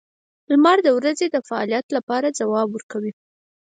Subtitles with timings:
[0.49, 3.11] •لمر د ورځې د فعالیت لپاره ځواب ورکوي.